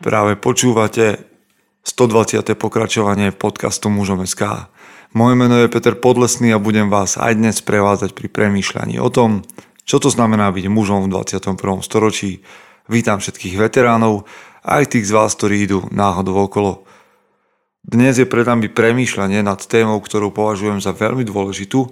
Práve 0.00 0.32
počúvate 0.32 1.28
120. 1.84 2.56
pokračovanie 2.56 3.36
podcastu 3.36 3.92
Mužom 3.92 4.24
SK. 4.24 4.72
Moje 5.12 5.36
meno 5.36 5.60
je 5.60 5.68
Peter 5.68 5.92
Podlesný 5.92 6.56
a 6.56 6.62
budem 6.62 6.88
vás 6.88 7.20
aj 7.20 7.36
dnes 7.36 7.60
prevádzať 7.60 8.16
pri 8.16 8.32
premýšľaní 8.32 8.96
o 8.96 9.12
tom, 9.12 9.44
čo 9.84 10.00
to 10.00 10.08
znamená 10.08 10.56
byť 10.56 10.72
mužom 10.72 11.04
v 11.04 11.12
21. 11.12 11.84
storočí. 11.84 12.40
Vítam 12.88 13.20
všetkých 13.20 13.60
veteránov, 13.60 14.24
aj 14.64 14.96
tých 14.96 15.04
z 15.04 15.12
vás, 15.12 15.36
ktorí 15.36 15.68
idú 15.68 15.84
náhodou 15.92 16.48
okolo. 16.48 16.88
Dnes 17.84 18.16
je 18.16 18.24
pred 18.24 18.48
nami 18.48 18.72
premýšľanie 18.72 19.44
nad 19.44 19.60
témou, 19.68 20.00
ktorú 20.00 20.32
považujem 20.32 20.80
za 20.80 20.96
veľmi 20.96 21.28
dôležitú 21.28 21.84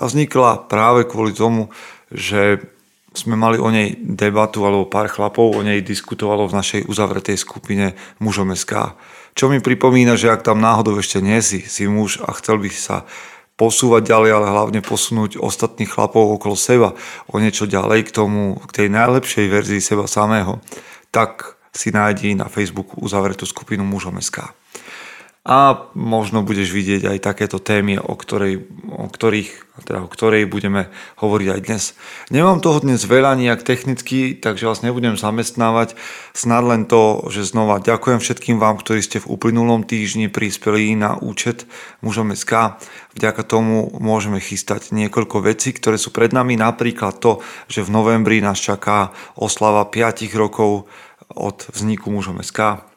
a 0.00 0.08
vznikla 0.08 0.72
práve 0.72 1.04
kvôli 1.04 1.36
tomu, 1.36 1.68
že 2.08 2.64
sme 3.12 3.36
mali 3.36 3.60
o 3.60 3.68
nej 3.68 3.96
debatu, 4.00 4.64
alebo 4.64 4.88
pár 4.88 5.12
chlapov 5.12 5.52
o 5.52 5.60
nej 5.60 5.84
diskutovalo 5.84 6.48
v 6.48 6.56
našej 6.56 6.80
uzavretej 6.88 7.36
skupine 7.36 7.92
mužom 8.18 8.52
SK. 8.56 8.96
Čo 9.32 9.48
mi 9.48 9.60
pripomína, 9.60 10.16
že 10.16 10.32
ak 10.32 10.44
tam 10.44 10.60
náhodou 10.60 10.96
ešte 11.00 11.24
nie 11.24 11.40
si, 11.40 11.64
si 11.64 11.88
muž 11.88 12.20
a 12.20 12.32
chcel 12.36 12.60
by 12.60 12.68
sa 12.72 13.08
posúvať 13.56 14.08
ďalej, 14.08 14.30
ale 14.32 14.46
hlavne 14.48 14.80
posunúť 14.80 15.40
ostatných 15.40 15.88
chlapov 15.88 16.40
okolo 16.40 16.56
seba 16.56 16.96
o 17.28 17.36
niečo 17.40 17.68
ďalej 17.68 18.08
k 18.08 18.14
tomu, 18.16 18.58
k 18.68 18.84
tej 18.84 18.88
najlepšej 18.92 19.46
verzii 19.48 19.80
seba 19.80 20.08
samého, 20.08 20.60
tak 21.12 21.60
si 21.72 21.92
nájdi 21.92 22.36
na 22.36 22.48
Facebooku 22.52 23.00
uzavretú 23.00 23.48
skupinu 23.48 23.84
mužom 23.84 24.20
SK 24.20 24.52
a 25.42 25.90
možno 25.98 26.46
budeš 26.46 26.70
vidieť 26.70 27.02
aj 27.02 27.18
takéto 27.18 27.58
témy, 27.58 27.98
o, 27.98 28.14
ktorej, 28.14 28.62
o, 28.86 29.10
ktorých, 29.10 29.74
teda 29.82 30.06
o 30.06 30.08
ktorej 30.08 30.46
budeme 30.46 30.86
hovoriť 31.18 31.48
aj 31.50 31.60
dnes. 31.66 31.82
Nemám 32.30 32.62
toho 32.62 32.78
dnes 32.78 33.02
veľa 33.02 33.34
nejak 33.34 33.66
technicky, 33.66 34.38
takže 34.38 34.70
vás 34.70 34.86
nebudem 34.86 35.18
zamestnávať. 35.18 35.98
Snad 36.30 36.62
len 36.62 36.86
to, 36.86 37.26
že 37.26 37.50
znova 37.50 37.82
ďakujem 37.82 38.22
všetkým 38.22 38.62
vám, 38.62 38.78
ktorí 38.78 39.02
ste 39.02 39.18
v 39.18 39.34
uplynulom 39.34 39.82
týždni 39.82 40.30
prispeli 40.30 40.94
na 40.94 41.18
účet 41.18 41.66
mužom 42.06 42.30
SK. 42.38 42.78
Vďaka 43.18 43.42
tomu 43.42 43.90
môžeme 43.98 44.38
chystať 44.38 44.94
niekoľko 44.94 45.42
vecí, 45.42 45.74
ktoré 45.74 45.98
sú 45.98 46.14
pred 46.14 46.30
nami. 46.30 46.54
Napríklad 46.54 47.18
to, 47.18 47.42
že 47.66 47.82
v 47.82 47.90
novembri 47.90 48.38
nás 48.38 48.62
čaká 48.62 49.10
oslava 49.34 49.90
5 49.90 50.22
rokov 50.38 50.86
od 51.34 51.66
vzniku 51.74 52.14
mužom 52.14 52.38
SK 52.46 52.91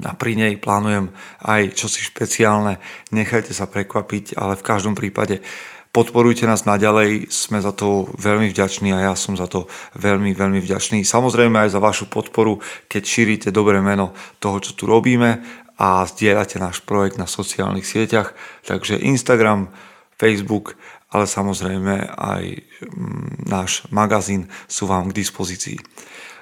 a 0.00 0.16
pri 0.16 0.32
nej 0.40 0.56
plánujem 0.56 1.12
aj 1.44 1.76
čosi 1.76 2.00
špeciálne. 2.00 2.80
Nechajte 3.12 3.52
sa 3.52 3.68
prekvapiť, 3.68 4.40
ale 4.40 4.56
v 4.56 4.64
každom 4.64 4.96
prípade 4.96 5.44
podporujte 5.92 6.48
nás 6.48 6.64
naďalej, 6.64 7.28
sme 7.28 7.60
za 7.60 7.76
to 7.76 8.08
veľmi 8.16 8.48
vďační 8.48 8.96
a 8.96 9.12
ja 9.12 9.14
som 9.14 9.36
za 9.36 9.44
to 9.44 9.68
veľmi, 10.00 10.32
veľmi 10.32 10.64
vďačný. 10.64 11.04
Samozrejme 11.04 11.68
aj 11.68 11.76
za 11.76 11.84
vašu 11.84 12.08
podporu, 12.08 12.64
keď 12.88 13.02
šírite 13.04 13.48
dobré 13.52 13.84
meno 13.84 14.16
toho, 14.40 14.56
čo 14.64 14.72
tu 14.72 14.88
robíme 14.88 15.44
a 15.76 16.08
zdieľate 16.08 16.56
náš 16.56 16.80
projekt 16.80 17.20
na 17.20 17.28
sociálnych 17.28 17.84
sieťach. 17.84 18.32
Takže 18.64 18.96
Instagram, 18.96 19.68
Facebook, 20.16 20.80
ale 21.12 21.28
samozrejme 21.28 22.16
aj 22.16 22.44
mm, 22.80 23.44
náš 23.44 23.84
magazín 23.92 24.48
sú 24.64 24.88
vám 24.88 25.12
k 25.12 25.20
dispozícii. 25.20 25.76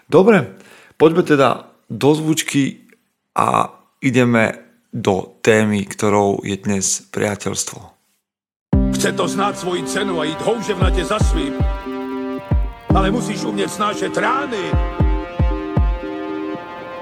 Dobre, 0.07 0.55
poďme 0.95 1.27
teda 1.27 1.75
do 1.91 2.11
zvučky 2.15 2.90
a 3.41 3.73
ideme 4.05 4.53
do 4.93 5.41
témy, 5.41 5.89
ktorou 5.89 6.45
je 6.45 6.61
dnes 6.61 6.85
priateľstvo. 7.09 7.81
Chce 8.93 9.17
to 9.17 9.25
znáť 9.25 9.65
svoji 9.65 9.83
cenu 9.89 10.21
a 10.21 10.29
ísť 10.29 10.45
houževnate 10.45 11.01
za 11.09 11.17
svým. 11.25 11.57
Ale 12.93 13.09
musíš 13.09 13.49
umieť 13.49 13.81
snášať 13.81 14.13
rány. 14.21 14.65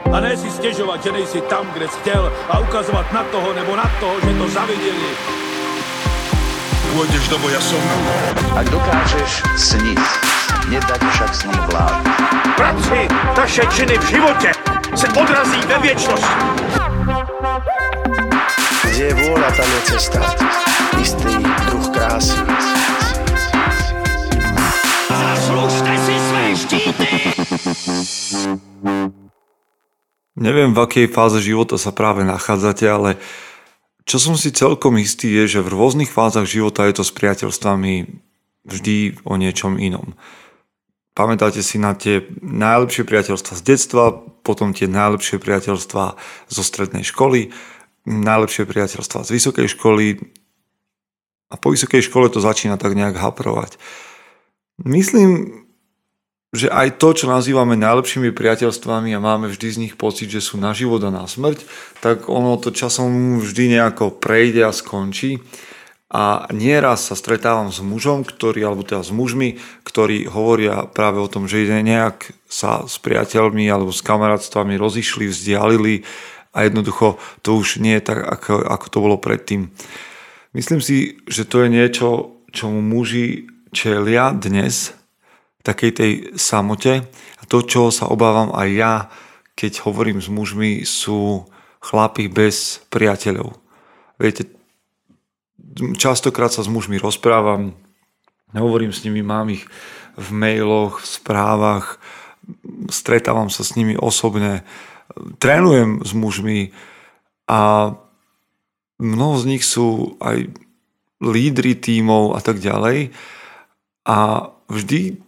A 0.09 0.17
ne 0.23 0.33
si 0.39 0.47
stežovať, 0.47 1.11
že 1.11 1.11
nejsi 1.11 1.41
tam, 1.51 1.67
kde 1.75 1.91
si 1.91 1.99
chcel 2.07 2.23
a 2.49 2.55
ukazovať 2.63 3.07
na 3.11 3.23
toho 3.35 3.49
nebo 3.53 3.75
na 3.75 3.89
toho, 3.99 4.15
že 4.23 4.31
to 4.39 4.47
zavideli. 4.53 5.11
Pôjdeš 6.95 7.25
do 7.29 7.37
boja 7.43 7.61
som. 7.61 7.83
Ak 8.57 8.67
dokážeš 8.71 9.45
sniť, 9.59 10.01
nedať 10.71 11.03
však 11.03 11.31
sním 11.35 11.63
vlád. 11.69 12.05
Práci 12.57 13.01
taše 13.37 13.65
činy 13.75 13.97
v 14.01 14.07
živote 14.07 14.68
se 14.99 15.09
odrazí 15.09 15.61
ve 15.67 15.79
věčnosti. 15.79 16.35
Kde 18.83 19.05
je 19.05 19.15
vôľa, 19.15 19.51
tam 19.55 19.69
je 19.71 19.81
cesta. 19.95 20.19
Istý 20.99 21.39
druh 21.71 21.87
krásy. 21.95 22.35
Zaslužte 25.07 25.93
si 26.03 26.15
své 26.19 26.45
štíty! 26.59 27.09
Neviem, 30.35 30.75
v 30.75 30.83
akej 30.83 31.07
fáze 31.15 31.39
života 31.47 31.79
sa 31.79 31.95
práve 31.95 32.27
nachádzate, 32.27 32.91
ale 32.91 33.23
čo 34.03 34.19
som 34.19 34.35
si 34.35 34.51
celkom 34.51 34.99
istý 34.99 35.31
je, 35.31 35.59
že 35.59 35.61
v 35.63 35.79
rôznych 35.79 36.11
fázach 36.11 36.47
života 36.51 36.91
je 36.91 36.99
to 36.99 37.05
s 37.07 37.15
priateľstvami 37.15 38.19
vždy 38.67 39.23
o 39.23 39.35
niečom 39.39 39.79
inom. 39.79 40.19
Pamätáte 41.19 41.67
si 41.67 41.83
na 41.83 41.99
tie 41.99 42.31
najlepšie 42.39 43.03
priateľstva 43.03 43.59
z 43.59 43.63
detstva, 43.67 44.15
potom 44.47 44.71
tie 44.71 44.87
najlepšie 44.87 45.43
priateľstva 45.43 46.15
zo 46.47 46.63
strednej 46.63 47.03
školy, 47.03 47.51
najlepšie 48.07 48.63
priateľstva 48.63 49.27
z 49.27 49.31
vysokej 49.35 49.67
školy 49.75 50.23
a 51.51 51.59
po 51.59 51.75
vysokej 51.75 52.07
škole 52.07 52.31
to 52.31 52.39
začína 52.39 52.79
tak 52.79 52.95
nejak 52.95 53.19
haprovať. 53.19 53.83
Myslím, 54.87 55.67
že 56.55 56.71
aj 56.71 57.03
to, 57.03 57.13
čo 57.13 57.27
nazývame 57.27 57.75
najlepšími 57.75 58.31
priateľstvami 58.31 59.11
a 59.13 59.19
máme 59.19 59.51
vždy 59.51 59.69
z 59.75 59.81
nich 59.83 59.95
pocit, 59.99 60.31
že 60.31 60.39
sú 60.39 60.55
na 60.55 60.71
život 60.71 61.03
a 61.03 61.11
na 61.11 61.27
smrť, 61.27 61.67
tak 61.99 62.31
ono 62.31 62.55
to 62.63 62.71
časom 62.71 63.43
vždy 63.43 63.75
nejako 63.75 64.23
prejde 64.23 64.65
a 64.65 64.71
skončí. 64.71 65.43
A 66.09 66.49
nieraz 66.57 67.13
sa 67.13 67.15
stretávam 67.15 67.69
s 67.69 67.85
mužom, 67.85 68.25
ktorý, 68.25 68.65
alebo 68.65 68.81
teda 68.81 69.05
s 69.05 69.13
mužmi, 69.13 69.61
ktorí 69.85 70.25
hovoria 70.25 70.89
práve 70.89 71.21
o 71.21 71.29
tom, 71.29 71.45
že 71.45 71.69
nejak 71.69 72.33
sa 72.49 72.89
s 72.89 72.97
priateľmi 72.97 73.69
alebo 73.69 73.93
s 73.93 74.01
kamarátstvami 74.01 74.81
rozišli, 74.81 75.29
vzdialili 75.29 76.09
a 76.57 76.65
jednoducho 76.65 77.21
to 77.45 77.61
už 77.61 77.85
nie 77.85 78.01
je 78.01 78.09
tak, 78.09 78.25
ako, 78.25 78.65
ako 78.65 78.87
to 78.89 78.99
bolo 79.05 79.17
predtým. 79.21 79.69
Myslím 80.57 80.81
si, 80.81 81.21
že 81.29 81.45
to 81.45 81.61
je 81.61 81.69
niečo, 81.69 82.41
čomu 82.57 82.81
muži 82.81 83.45
čelia 83.77 84.33
dnes, 84.33 84.97
takej 85.61 85.91
tej 85.93 86.13
samote. 86.41 87.05
A 87.39 87.43
to, 87.45 87.61
čo 87.61 87.93
sa 87.93 88.09
obávam 88.09 88.57
aj 88.57 88.69
ja, 88.73 88.95
keď 89.53 89.85
hovorím 89.85 90.25
s 90.25 90.33
mužmi, 90.33 90.89
sú 90.89 91.45
chlapi 91.85 92.33
bez 92.33 92.81
priateľov. 92.89 93.61
Viete, 94.17 94.58
častokrát 95.97 96.53
sa 96.53 96.63
s 96.63 96.71
mužmi 96.71 96.99
rozprávam, 96.99 97.75
hovorím 98.53 98.93
s 98.95 99.05
nimi, 99.05 99.21
mám 99.21 99.53
ich 99.53 99.65
v 100.19 100.29
mailoch, 100.35 101.05
v 101.05 101.07
správach, 101.07 101.87
stretávam 102.89 103.53
sa 103.53 103.63
s 103.63 103.77
nimi 103.77 103.95
osobne, 103.95 104.65
trénujem 105.39 106.01
s 106.03 106.11
mužmi 106.17 106.73
a 107.49 107.93
mnoho 108.99 109.35
z 109.39 109.45
nich 109.47 109.65
sú 109.65 110.19
aj 110.19 110.49
lídry 111.23 111.79
tímov 111.79 112.39
a 112.39 112.41
tak 112.41 112.63
ďalej. 112.63 113.13
A 114.09 114.49
vždy, 114.71 115.21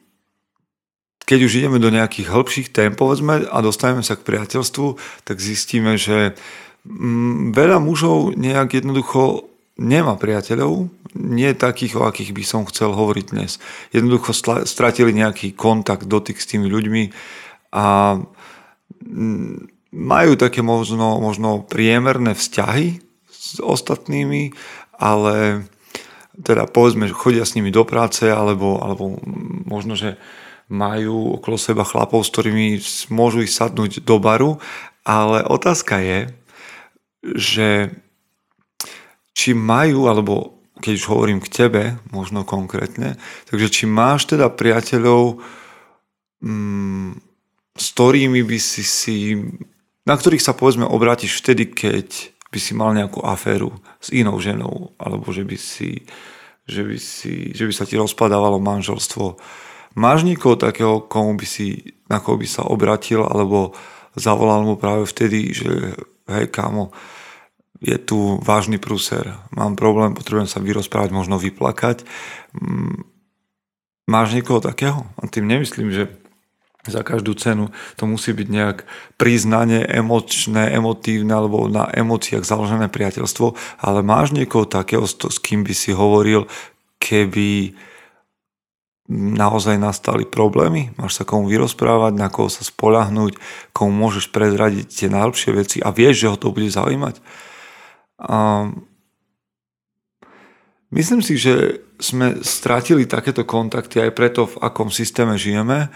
keď 1.27 1.39
už 1.45 1.53
ideme 1.61 1.79
do 1.83 1.93
nejakých 1.93 2.31
hĺbších 2.31 2.69
tém, 2.73 2.95
povedzme, 2.95 3.47
a 3.47 3.57
dostaneme 3.61 4.03
sa 4.03 4.17
k 4.17 4.25
priateľstvu, 4.25 4.97
tak 5.27 5.37
zistíme, 5.43 6.01
že 6.01 6.35
mm, 6.87 7.53
veľa 7.53 7.79
mužov 7.83 8.39
nejak 8.39 8.81
jednoducho 8.81 9.50
nemá 9.81 10.21
priateľov, 10.21 10.93
nie 11.17 11.51
takých, 11.57 11.97
o 11.97 12.05
akých 12.05 12.37
by 12.37 12.45
som 12.45 12.69
chcel 12.69 12.93
hovoriť 12.93 13.27
dnes. 13.33 13.57
Jednoducho 13.97 14.37
stratili 14.69 15.17
nejaký 15.17 15.57
kontakt, 15.57 16.05
dotyk 16.05 16.37
s 16.37 16.47
tými 16.47 16.69
ľuďmi 16.69 17.03
a 17.73 18.21
mm, 19.01 19.57
majú 19.97 20.33
také 20.37 20.61
možno, 20.61 21.19
možno 21.19 21.65
priemerné 21.65 22.37
vzťahy 22.37 23.01
s 23.33 23.59
ostatnými, 23.59 24.53
ale 25.01 25.67
teda 26.37 26.69
povedzme, 26.69 27.09
že 27.09 27.17
chodia 27.17 27.49
s 27.49 27.57
nimi 27.57 27.73
do 27.73 27.83
práce 27.89 28.29
alebo, 28.29 28.79
alebo 28.85 29.17
možno, 29.67 29.97
že 29.97 30.21
majú 30.71 31.41
okolo 31.41 31.59
seba 31.59 31.83
chlapov, 31.83 32.23
s 32.23 32.31
ktorými 32.31 32.79
môžu 33.11 33.43
ich 33.43 33.51
sadnúť 33.51 34.07
do 34.07 34.23
baru, 34.23 34.63
ale 35.03 35.43
otázka 35.43 35.99
je, 35.99 36.19
že 37.35 37.69
či 39.35 39.57
majú, 39.57 40.11
alebo 40.11 40.61
keď 40.81 40.93
už 40.97 41.07
hovorím 41.13 41.41
k 41.45 41.53
tebe, 41.53 41.83
možno 42.11 42.43
konkrétne, 42.43 43.21
takže 43.53 43.69
či 43.69 43.85
máš 43.85 44.27
teda 44.33 44.49
priateľov, 44.49 45.45
mm, 46.41 47.21
s 47.77 47.87
ktorými 47.95 48.41
by 48.45 48.59
si 48.59 48.83
si, 48.83 49.17
na 50.09 50.17
ktorých 50.17 50.43
sa 50.43 50.57
povedzme 50.57 50.89
obrátiš 50.89 51.39
vtedy, 51.41 51.69
keď 51.69 52.33
by 52.51 52.59
si 52.59 52.73
mal 52.75 52.91
nejakú 52.97 53.23
aféru 53.23 53.79
s 54.03 54.11
inou 54.11 54.41
ženou, 54.43 54.97
alebo 54.99 55.31
že 55.31 55.47
by 55.47 55.55
si, 55.55 56.03
že 56.67 56.83
by, 56.83 56.99
si, 56.99 57.55
že 57.55 57.65
by 57.69 57.73
sa 57.73 57.87
ti 57.87 57.95
rozpadávalo 57.95 58.59
manželstvo. 58.59 59.39
Máš 59.95 60.27
niekoho 60.27 60.59
takého, 60.59 61.07
komu 61.07 61.39
by 61.39 61.47
si, 61.47 61.95
na 62.11 62.19
koho 62.19 62.39
by 62.39 62.49
sa 62.51 62.67
obratil, 62.67 63.23
alebo 63.23 63.75
zavolal 64.19 64.67
mu 64.67 64.75
práve 64.75 65.07
vtedy, 65.07 65.55
že 65.55 65.95
hej 66.27 66.47
kámo, 66.51 66.91
je 67.79 67.97
tu 67.97 68.43
vážny 68.43 68.83
prúser, 68.83 69.39
mám 69.55 69.79
problém, 69.79 70.13
potrebujem 70.13 70.51
sa 70.51 70.59
vyrozprávať, 70.59 71.15
možno 71.15 71.39
vyplakať. 71.39 72.03
Mm, 72.53 73.07
máš 74.11 74.35
niekoho 74.35 74.59
takého? 74.59 75.07
A 75.17 75.31
tým 75.31 75.47
nemyslím, 75.47 75.95
že 75.95 76.11
za 76.89 77.05
každú 77.05 77.37
cenu 77.37 77.69
to 78.01 78.09
musí 78.09 78.33
byť 78.33 78.49
nejak 78.49 78.79
priznanie 79.21 79.85
emočné, 79.85 80.73
emotívne 80.73 81.37
alebo 81.37 81.69
na 81.69 81.85
emóciách 81.93 82.45
založené 82.45 82.89
priateľstvo, 82.89 83.53
ale 83.85 84.01
máš 84.01 84.33
niekoho 84.33 84.65
takého, 84.65 85.05
s 85.05 85.39
kým 85.45 85.61
by 85.61 85.75
si 85.77 85.93
hovoril, 85.93 86.49
keby 86.97 87.77
naozaj 89.11 89.77
nastali 89.77 90.23
problémy, 90.23 90.95
máš 90.95 91.21
sa 91.21 91.25
komu 91.27 91.51
vyrozprávať, 91.51 92.13
na 92.15 92.31
koho 92.31 92.47
sa 92.47 92.63
spolahnúť, 92.63 93.37
komu 93.75 93.91
môžeš 93.91 94.31
prezradiť 94.31 94.87
tie 94.87 95.09
najlepšie 95.11 95.51
veci 95.53 95.77
a 95.83 95.91
vieš, 95.91 96.25
že 96.25 96.31
ho 96.31 96.37
to 96.39 96.55
bude 96.55 96.71
zaujímať. 96.71 97.19
A 98.21 98.69
myslím 100.93 101.25
si, 101.25 101.41
že 101.41 101.81
sme 102.01 102.41
stratili 102.45 103.09
takéto 103.09 103.45
kontakty 103.49 104.01
aj 104.01 104.13
preto, 104.13 104.49
v 104.49 104.61
akom 104.61 104.93
systéme 104.93 105.41
žijeme, 105.41 105.89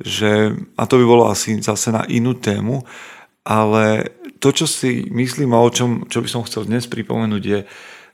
že, 0.00 0.52
a 0.76 0.84
to 0.84 1.00
by 1.00 1.04
bolo 1.08 1.24
asi 1.28 1.56
zase 1.60 1.88
na 1.92 2.04
inú 2.08 2.36
tému, 2.36 2.84
ale 3.44 4.12
to, 4.42 4.52
čo 4.52 4.68
si 4.68 5.08
myslím 5.08 5.56
a 5.56 5.64
o 5.64 5.72
čom, 5.72 6.04
čo 6.10 6.20
by 6.20 6.28
som 6.28 6.44
chcel 6.44 6.68
dnes 6.68 6.84
pripomenúť 6.84 7.42
je, 7.44 7.60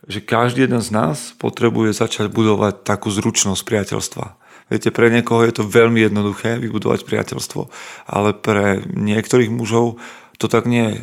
že 0.07 0.19
každý 0.23 0.67
jeden 0.67 0.83
z 0.83 0.91
nás 0.91 1.35
potrebuje 1.39 1.95
začať 1.95 2.27
budovať 2.31 2.83
takú 2.83 3.11
zručnosť 3.11 3.63
priateľstva. 3.63 4.27
Viete, 4.71 4.91
pre 4.95 5.11
niekoho 5.11 5.43
je 5.47 5.55
to 5.55 5.69
veľmi 5.69 6.03
jednoduché 6.03 6.59
vybudovať 6.59 7.07
priateľstvo, 7.07 7.69
ale 8.09 8.31
pre 8.35 8.83
niektorých 8.87 9.51
mužov 9.53 9.99
to 10.39 10.47
tak 10.51 10.67
nie 10.67 10.97
je. 10.97 11.03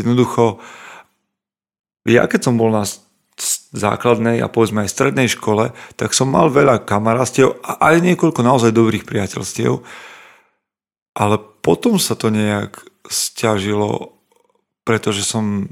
Jednoducho, 0.00 0.60
ja 2.06 2.24
keď 2.30 2.40
som 2.50 2.54
bol 2.54 2.70
na 2.70 2.86
základnej 3.76 4.40
a 4.40 4.48
povedzme 4.48 4.86
aj 4.86 4.94
strednej 4.94 5.28
škole, 5.28 5.76
tak 6.00 6.16
som 6.16 6.32
mal 6.32 6.48
veľa 6.48 6.88
kamarátstiev 6.88 7.60
a 7.60 7.92
aj 7.92 8.00
niekoľko 8.00 8.40
naozaj 8.40 8.72
dobrých 8.72 9.04
priateľstiev, 9.04 9.84
ale 11.16 11.36
potom 11.60 12.00
sa 12.00 12.16
to 12.16 12.32
nejak 12.32 12.80
stiažilo, 13.06 14.16
pretože 14.88 15.26
som 15.26 15.68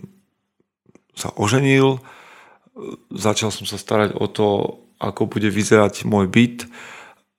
sa 1.16 1.32
oženil, 1.38 2.02
začal 3.14 3.54
som 3.54 3.64
sa 3.64 3.78
starať 3.78 4.18
o 4.18 4.26
to, 4.28 4.48
ako 4.98 5.30
bude 5.30 5.48
vyzerať 5.48 6.04
môj 6.04 6.26
byt, 6.26 6.58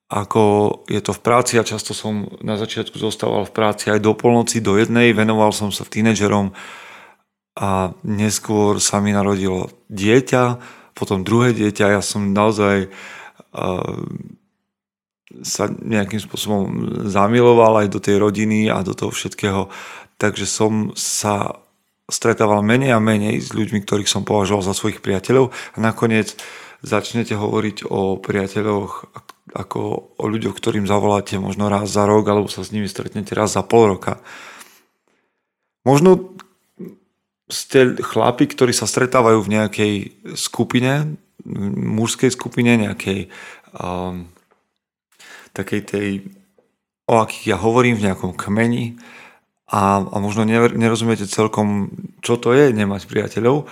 ako 0.10 0.44
je 0.86 1.02
to 1.02 1.12
v 1.12 1.24
práci 1.26 1.54
a 1.58 1.68
často 1.68 1.92
som 1.98 2.30
na 2.46 2.56
začiatku 2.62 2.96
zostával 2.98 3.44
v 3.50 3.56
práci 3.56 3.90
aj 3.90 4.00
do 4.00 4.14
polnoci, 4.14 4.62
do 4.62 4.78
jednej, 4.78 5.12
venoval 5.18 5.50
som 5.50 5.74
sa 5.74 5.84
tínedžerom 5.84 6.54
a 7.56 7.96
neskôr 8.04 8.84
sa 8.84 9.00
mi 9.00 9.16
narodilo 9.16 9.72
dieťa, 9.88 10.60
potom 10.96 11.24
druhé 11.24 11.56
dieťa, 11.56 11.96
ja 11.96 12.02
som 12.04 12.36
naozaj 12.36 12.88
uh, 12.88 14.00
sa 15.44 15.68
nejakým 15.68 16.19
spôsobom 16.19 16.63
zamiloval 17.07 17.84
aj 17.84 17.88
do 17.92 18.00
tej 18.00 18.19
rodiny 18.19 18.72
a 18.72 18.84
do 18.84 18.96
toho 18.96 19.12
všetkého, 19.12 19.68
takže 20.19 20.48
som 20.48 20.92
sa 20.96 21.60
stretával 22.06 22.62
menej 22.62 22.94
a 22.94 23.04
menej 23.04 23.42
s 23.42 23.50
ľuďmi, 23.52 23.81
ktorých 23.81 24.08
som 24.08 24.24
považoval 24.24 24.62
za 24.62 24.78
svojich 24.78 25.01
priateľov. 25.01 25.50
A 25.50 25.78
nakoniec 25.81 26.38
začnete 26.86 27.34
hovoriť 27.34 27.90
o 27.90 28.22
priateľoch 28.22 29.10
ako 29.56 29.80
o 30.19 30.25
ľuďoch, 30.28 30.54
ktorým 30.54 30.86
zavoláte 30.86 31.40
možno 31.42 31.72
raz 31.72 31.90
za 31.90 32.06
rok 32.06 32.28
alebo 32.30 32.51
sa 32.51 32.62
s 32.62 32.69
nimi 32.69 32.86
stretnete 32.86 33.34
raz 33.34 33.58
za 33.58 33.66
pol 33.66 33.98
roka. 33.98 34.22
Možno 35.86 36.36
ste 37.46 38.02
chlapi, 38.02 38.50
ktorí 38.50 38.74
sa 38.74 38.90
stretávajú 38.90 39.46
v 39.46 39.52
nejakej 39.54 39.94
skupine, 40.34 41.18
mužskej 41.46 42.34
skupine, 42.34 42.74
nejakej 42.74 43.30
um, 43.78 44.26
takej 45.54 45.82
tej, 45.86 46.10
o 47.06 47.22
akých 47.22 47.56
ja 47.56 47.58
hovorím, 47.62 47.96
v 48.02 48.12
nejakom 48.12 48.34
kmeni 48.34 48.98
a, 49.70 50.02
a 50.02 50.16
možno 50.18 50.44
nerozumiete 50.74 51.30
celkom, 51.30 51.94
čo 52.26 52.42
to 52.42 52.52
je 52.52 52.74
nemať 52.74 53.06
priateľov, 53.08 53.70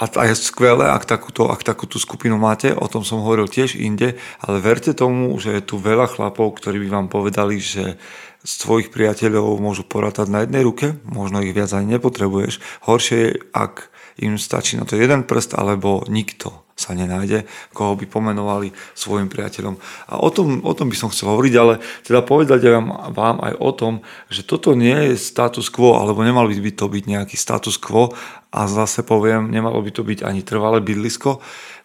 a, 0.00 0.04
a 0.08 0.22
je 0.26 0.34
skvelé, 0.34 0.88
ak 0.88 1.04
takúto, 1.04 1.52
ak 1.52 1.62
takúto 1.62 2.00
skupinu 2.00 2.40
máte, 2.40 2.72
o 2.72 2.86
tom 2.88 3.04
som 3.04 3.20
hovoril 3.20 3.46
tiež 3.46 3.76
inde, 3.76 4.16
ale 4.40 4.56
verte 4.58 4.96
tomu, 4.96 5.36
že 5.36 5.60
je 5.60 5.62
tu 5.62 5.76
veľa 5.78 6.08
chlapov, 6.08 6.58
ktorí 6.58 6.80
by 6.86 6.88
vám 6.88 7.06
povedali, 7.12 7.60
že 7.60 8.00
z 8.42 8.52
tvojich 8.66 8.90
priateľov 8.90 9.62
môžu 9.62 9.86
porátať 9.86 10.26
na 10.26 10.42
jednej 10.42 10.66
ruke, 10.66 10.98
možno 11.06 11.38
ich 11.44 11.54
viac 11.54 11.70
ani 11.70 11.94
nepotrebuješ. 11.94 12.58
Horšie 12.82 13.18
je, 13.22 13.30
ak 13.54 13.92
im 14.18 14.34
stačí 14.40 14.74
na 14.74 14.82
to 14.82 14.98
jeden 14.98 15.22
prst, 15.22 15.54
alebo 15.54 16.02
nikto 16.10 16.61
sa 16.72 16.96
nenájde, 16.96 17.44
koho 17.76 17.94
by 17.94 18.08
pomenovali 18.08 18.72
svojim 18.96 19.28
priateľom. 19.28 19.76
A 20.08 20.18
o 20.18 20.28
tom, 20.32 20.64
o 20.64 20.72
tom 20.72 20.88
by 20.88 20.96
som 20.96 21.12
chcel 21.12 21.32
hovoriť, 21.32 21.54
ale 21.60 21.78
teda 22.02 22.24
povedať 22.24 22.60
vám, 22.68 23.12
vám 23.12 23.38
aj 23.44 23.54
o 23.60 23.70
tom, 23.76 23.94
že 24.32 24.42
toto 24.42 24.72
nie 24.72 25.12
je 25.12 25.20
status 25.20 25.68
quo, 25.68 26.00
alebo 26.00 26.24
nemal 26.24 26.48
by 26.48 26.72
to 26.72 26.86
byť 26.88 27.04
nejaký 27.06 27.36
status 27.36 27.76
quo 27.76 28.10
a 28.52 28.60
zase 28.68 29.04
poviem, 29.04 29.52
nemalo 29.52 29.80
by 29.80 29.90
to 29.92 30.02
byť 30.04 30.24
ani 30.24 30.40
trvalé 30.44 30.80
bydlisko, 30.80 31.40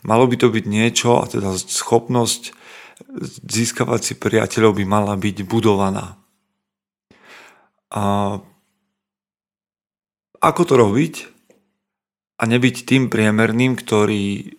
malo 0.08 0.26
by 0.26 0.36
to 0.40 0.48
byť 0.52 0.66
niečo, 0.68 1.20
a 1.20 1.28
teda 1.28 1.56
schopnosť 1.56 2.56
získavať 3.46 4.02
si 4.02 4.14
priateľov 4.18 4.82
by 4.82 4.84
mala 4.90 5.14
byť 5.14 5.46
budovaná. 5.46 6.18
A 7.94 8.36
ako 10.42 10.62
to 10.66 10.74
robiť? 10.78 11.14
A 12.38 12.44
nebyť 12.46 12.86
tým 12.86 13.10
priemerným, 13.10 13.74
ktorý 13.74 14.57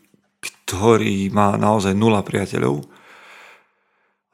ktorý 0.68 1.32
má 1.32 1.56
naozaj 1.56 1.96
nula 1.96 2.20
priateľov. 2.20 2.84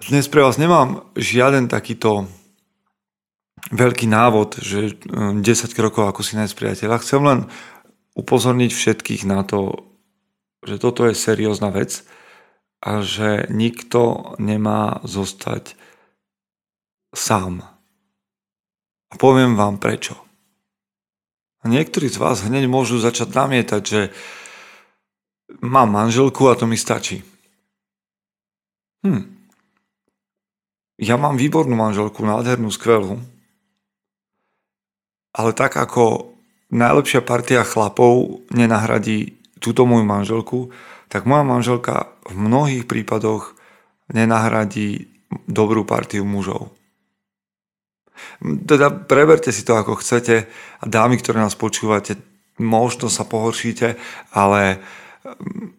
Dnes 0.03 0.27
pre 0.27 0.43
vás 0.43 0.59
nemám 0.59 1.07
žiaden 1.15 1.71
takýto 1.71 2.27
veľký 3.71 4.11
návod, 4.11 4.59
že 4.59 4.99
10 4.99 5.39
hm, 5.39 5.73
krokov 5.79 6.11
ako 6.11 6.27
si 6.27 6.35
nájsť 6.35 6.59
priateľa. 6.59 6.99
Chcem 7.07 7.23
len 7.23 7.41
upozorniť 8.19 8.75
všetkých 8.75 9.23
na 9.31 9.47
to, 9.47 9.87
že 10.67 10.83
toto 10.83 11.07
je 11.07 11.15
seriózna 11.15 11.71
vec 11.71 12.03
a 12.83 12.99
že 12.99 13.47
nikto 13.55 14.35
nemá 14.43 15.07
zostať 15.07 15.79
sám. 17.15 17.63
A 19.09 19.15
poviem 19.23 19.55
vám 19.55 19.79
prečo. 19.79 20.19
Niektorí 21.63 22.11
z 22.11 22.19
vás 22.19 22.43
hneď 22.43 22.67
môžu 22.67 22.99
začať 22.99 23.31
namietať, 23.33 23.83
že 23.87 24.03
Mám 25.61 25.93
manželku 25.93 26.49
a 26.49 26.57
to 26.57 26.65
mi 26.65 26.77
stačí. 26.77 27.21
Hm. 29.05 29.25
Ja 30.97 31.21
mám 31.21 31.37
výbornú 31.37 31.77
manželku, 31.77 32.25
nádhernú, 32.25 32.73
skvelú. 32.73 33.21
Ale 35.35 35.51
tak 35.53 35.75
ako 35.77 36.33
najlepšia 36.71 37.21
partia 37.21 37.67
chlapov 37.67 38.47
nenahradí 38.55 39.37
túto 39.59 39.85
moju 39.85 40.07
manželku, 40.07 40.71
tak 41.11 41.29
moja 41.29 41.45
manželka 41.45 42.15
v 42.25 42.37
mnohých 42.39 42.85
prípadoch 42.89 43.59
nenahradí 44.13 45.11
dobrú 45.51 45.85
partiu 45.85 46.23
mužov. 46.23 46.73
Teda 48.41 48.95
preberte 48.95 49.51
si 49.51 49.67
to 49.67 49.75
ako 49.75 49.99
chcete 49.99 50.47
a 50.81 50.85
dámy, 50.87 51.19
ktoré 51.19 51.43
nás 51.43 51.59
počúvate, 51.59 52.15
možno 52.63 53.11
sa 53.11 53.27
pohoršíte, 53.27 53.99
ale 54.31 54.79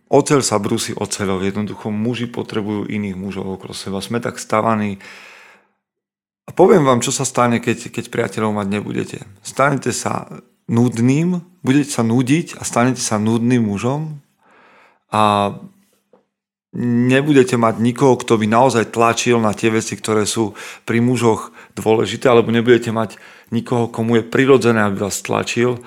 Oceľ 0.09 0.41
sa 0.41 0.57
brúsi 0.57 0.97
oceľov. 0.97 1.45
Jednoducho 1.45 1.93
muži 1.93 2.25
potrebujú 2.25 2.89
iných 2.89 3.13
mužov 3.13 3.45
okolo 3.61 3.77
seba. 3.77 4.01
Sme 4.01 4.17
tak 4.17 4.41
stavaní. 4.41 4.97
A 6.45 6.51
poviem 6.53 6.81
vám, 6.81 7.01
čo 7.01 7.13
sa 7.13 7.25
stane, 7.25 7.61
keď, 7.61 7.93
keď 7.93 8.09
priateľov 8.09 8.57
mať 8.57 8.67
nebudete. 8.69 9.17
Stanete 9.45 9.93
sa 9.93 10.41
nudným, 10.65 11.45
budete 11.61 11.93
sa 11.93 12.01
nudiť 12.01 12.57
a 12.57 12.65
stanete 12.65 13.01
sa 13.01 13.21
nudným 13.21 13.69
mužom 13.69 14.17
a 15.13 15.53
nebudete 16.75 17.55
mať 17.55 17.79
nikoho, 17.79 18.17
kto 18.19 18.35
by 18.41 18.45
naozaj 18.49 18.91
tlačil 18.91 19.39
na 19.39 19.55
tie 19.55 19.71
veci, 19.71 19.95
ktoré 19.95 20.27
sú 20.27 20.57
pri 20.83 20.99
mužoch 20.99 21.53
dôležité, 21.77 22.27
alebo 22.27 22.51
nebudete 22.51 22.91
mať 22.91 23.15
nikoho, 23.53 23.87
komu 23.87 24.19
je 24.19 24.27
prirodzené, 24.27 24.83
aby 24.83 25.05
vás 25.05 25.21
tlačil 25.21 25.79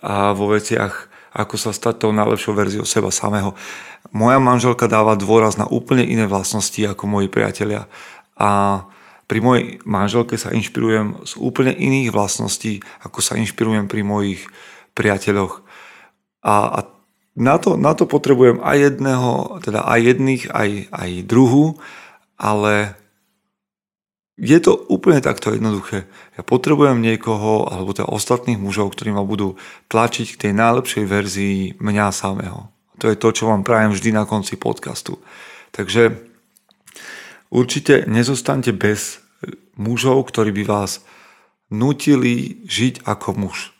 a 0.00 0.32
vo 0.32 0.48
veciach 0.48 1.09
ako 1.30 1.54
sa 1.56 1.70
stať 1.70 2.06
tou 2.06 2.12
najlepšou 2.12 2.52
verziou 2.54 2.86
seba 2.86 3.14
samého. 3.14 3.54
Moja 4.10 4.42
manželka 4.42 4.90
dáva 4.90 5.14
dôraz 5.14 5.54
na 5.54 5.66
úplne 5.70 6.02
iné 6.02 6.26
vlastnosti 6.26 6.78
ako 6.82 7.06
moji 7.06 7.28
priatelia. 7.30 7.86
A 8.34 8.82
pri 9.30 9.38
mojej 9.38 9.78
manželke 9.86 10.34
sa 10.34 10.50
inšpirujem 10.50 11.22
z 11.22 11.38
úplne 11.38 11.70
iných 11.70 12.10
vlastností, 12.10 12.82
ako 13.06 13.22
sa 13.22 13.38
inšpirujem 13.38 13.86
pri 13.86 14.02
mojich 14.02 14.42
priateľoch. 14.98 15.62
A, 16.42 16.54
a 16.66 16.78
na, 17.38 17.56
to, 17.62 17.78
na 17.78 17.94
to 17.94 18.10
potrebujem 18.10 18.58
aj 18.58 18.90
jedného, 18.90 19.62
teda 19.62 19.86
aj 19.86 20.00
jedných, 20.02 20.42
aj, 20.50 20.70
aj 20.90 21.10
druhu, 21.30 21.78
ale 22.34 22.99
je 24.40 24.58
to 24.58 24.72
úplne 24.88 25.20
takto 25.20 25.52
jednoduché. 25.52 26.08
Ja 26.34 26.42
potrebujem 26.42 27.04
niekoho, 27.04 27.68
alebo 27.68 27.92
teda 27.92 28.08
ostatných 28.08 28.56
mužov, 28.56 28.96
ktorí 28.96 29.12
ma 29.12 29.20
budú 29.20 29.60
tlačiť 29.92 30.26
k 30.34 30.40
tej 30.48 30.52
najlepšej 30.56 31.04
verzii 31.04 31.58
mňa 31.76 32.08
samého. 32.08 32.72
To 33.04 33.12
je 33.12 33.20
to, 33.20 33.28
čo 33.36 33.52
vám 33.52 33.64
prajem 33.64 33.92
vždy 33.92 34.16
na 34.16 34.24
konci 34.24 34.56
podcastu. 34.56 35.20
Takže 35.76 36.16
určite 37.52 38.08
nezostante 38.08 38.72
bez 38.72 39.20
mužov, 39.76 40.32
ktorí 40.32 40.56
by 40.56 40.64
vás 40.64 41.04
nutili 41.68 42.64
žiť 42.64 43.04
ako 43.04 43.28
muž. 43.36 43.76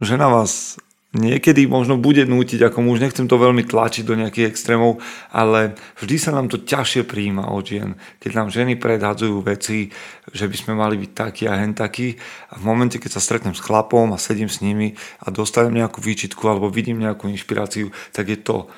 Žena 0.00 0.32
vás 0.32 0.80
niekedy 1.12 1.68
možno 1.68 2.00
bude 2.00 2.24
nútiť, 2.24 2.72
ako 2.72 2.80
muž, 2.80 3.04
nechcem 3.04 3.28
to 3.28 3.36
veľmi 3.36 3.68
tlačiť 3.68 4.04
do 4.08 4.16
nejakých 4.16 4.48
extrémov, 4.48 5.04
ale 5.28 5.76
vždy 6.00 6.16
sa 6.16 6.32
nám 6.32 6.48
to 6.48 6.64
ťažšie 6.64 7.04
príjma 7.04 7.52
od 7.52 7.68
žien. 7.68 8.00
Keď 8.18 8.30
nám 8.32 8.48
ženy 8.48 8.80
predhadzujú 8.80 9.44
veci, 9.44 9.92
že 10.32 10.48
by 10.48 10.56
sme 10.56 10.72
mali 10.72 10.96
byť 10.96 11.12
takí 11.12 11.44
a 11.44 11.60
hen 11.60 11.76
takí 11.76 12.16
a 12.48 12.56
v 12.56 12.64
momente, 12.64 12.96
keď 12.96 13.20
sa 13.20 13.24
stretnem 13.24 13.52
s 13.52 13.60
chlapom 13.60 14.08
a 14.16 14.18
sedím 14.20 14.48
s 14.48 14.64
nimi 14.64 14.96
a 15.20 15.28
dostanem 15.28 15.76
nejakú 15.76 16.00
výčitku 16.00 16.40
alebo 16.48 16.72
vidím 16.72 17.04
nejakú 17.04 17.28
inšpiráciu, 17.28 17.92
tak 18.16 18.32
je 18.32 18.40
to 18.40 18.72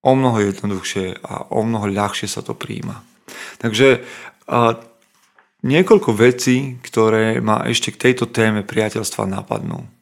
o 0.00 0.12
mnoho 0.16 0.40
jednoduchšie 0.40 1.20
a 1.20 1.52
o 1.52 1.60
mnoho 1.60 1.92
ľahšie 1.92 2.24
sa 2.24 2.40
to 2.40 2.56
príjma. 2.56 3.04
Takže 3.60 4.00
a, 4.48 4.80
niekoľko 5.60 6.10
vecí, 6.16 6.80
ktoré 6.80 7.44
ma 7.44 7.68
ešte 7.68 7.92
k 7.92 8.08
tejto 8.08 8.32
téme 8.32 8.64
priateľstva 8.64 9.28
napadnú. 9.28 9.99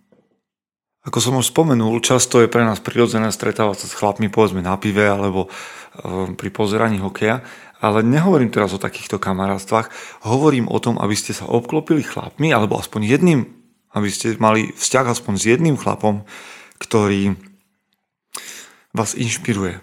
Ako 1.08 1.24
som 1.24 1.40
už 1.40 1.56
spomenul, 1.56 2.04
často 2.04 2.44
je 2.44 2.52
pre 2.52 2.60
nás 2.68 2.84
prirodzené 2.84 3.32
stretávať 3.32 3.80
sa 3.80 3.86
s 3.88 3.96
chlapmi 3.96 4.28
povedzme 4.28 4.60
na 4.60 4.76
pive 4.76 5.08
alebo 5.08 5.48
um, 5.48 6.36
pri 6.36 6.52
pozeraní 6.52 7.00
hokeja, 7.00 7.40
ale 7.80 8.04
nehovorím 8.04 8.52
teraz 8.52 8.76
o 8.76 8.82
takýchto 8.82 9.16
kamarátstvách, 9.16 9.88
hovorím 10.28 10.68
o 10.68 10.76
tom, 10.76 11.00
aby 11.00 11.16
ste 11.16 11.32
sa 11.32 11.48
obklopili 11.48 12.04
chlapmi 12.04 12.52
alebo 12.52 12.76
aspoň 12.76 13.08
jedným, 13.08 13.40
aby 13.96 14.08
ste 14.12 14.36
mali 14.36 14.68
vzťah 14.76 15.06
aspoň 15.16 15.34
s 15.40 15.44
jedným 15.48 15.80
chlapom, 15.80 16.28
ktorý 16.76 17.40
vás 18.92 19.16
inšpiruje, 19.16 19.80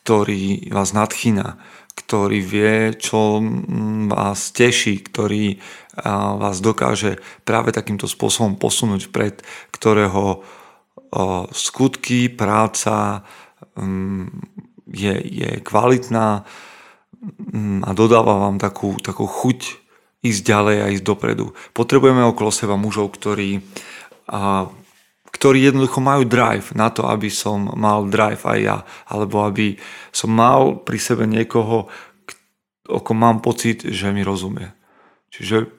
ktorý 0.00 0.72
vás 0.72 0.96
nadchýna, 0.96 1.60
ktorý 1.98 2.38
vie, 2.38 2.94
čo 2.94 3.42
vás 4.06 4.54
teší, 4.54 5.02
ktorý 5.02 5.58
vás 6.38 6.62
dokáže 6.62 7.18
práve 7.42 7.74
takýmto 7.74 8.06
spôsobom 8.06 8.54
posunúť 8.54 9.10
pred, 9.10 9.42
ktorého 9.74 10.46
skutky, 11.50 12.30
práca 12.30 13.26
je, 14.88 15.14
je 15.18 15.50
kvalitná 15.66 16.46
a 17.82 17.90
dodáva 17.98 18.46
vám 18.46 18.62
takú, 18.62 18.94
takú 19.02 19.26
chuť 19.26 19.60
ísť 20.22 20.40
ďalej 20.42 20.76
a 20.82 20.92
ísť 20.94 21.04
dopredu. 21.06 21.50
Potrebujeme 21.74 22.22
okolo 22.22 22.54
seba 22.54 22.78
mužov, 22.78 23.10
ktorí, 23.18 23.58
ktorí 25.38 25.70
jednoducho 25.70 26.02
majú 26.02 26.26
drive 26.26 26.74
na 26.74 26.90
to, 26.90 27.06
aby 27.06 27.30
som 27.30 27.70
mal 27.78 28.10
drive 28.10 28.42
aj 28.42 28.58
ja, 28.58 28.78
alebo 29.06 29.46
aby 29.46 29.78
som 30.10 30.34
mal 30.34 30.82
pri 30.82 30.98
sebe 30.98 31.30
niekoho, 31.30 31.86
o 32.90 32.98
kom 32.98 33.22
mám 33.22 33.38
pocit, 33.38 33.86
že 33.86 34.10
mi 34.10 34.26
rozumie. 34.26 34.74
Čiže 35.30 35.70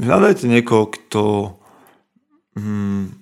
hľadajte 0.00 0.48
niekoho, 0.48 0.88
kto 0.88 1.22
hmm, 2.56 3.12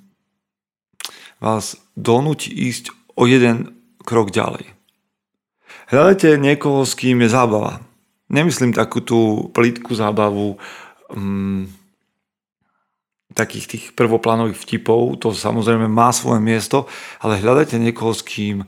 vás 1.43 1.75
donúti 1.99 2.55
ísť 2.55 2.95
o 3.19 3.27
jeden 3.27 3.75
krok 4.07 4.31
ďalej. 4.31 4.71
Hľadajte 5.91 6.39
niekoho, 6.39 6.87
s 6.87 6.95
kým 6.95 7.27
je 7.27 7.31
zábava. 7.31 7.83
Nemyslím 8.31 8.71
takú 8.71 9.03
tú 9.03 9.51
plitku 9.51 9.99
zábavu 9.99 10.63
hmm, 11.11 11.86
takých 13.37 13.67
tých 13.69 13.85
prvoplánových 13.93 14.57
vtipov, 14.57 15.21
to 15.21 15.37
samozrejme 15.37 15.85
má 15.93 16.09
svoje 16.17 16.41
miesto, 16.41 16.89
ale 17.21 17.37
hľadajte 17.37 17.77
niekoho, 17.77 18.17
s 18.17 18.25
kým 18.25 18.65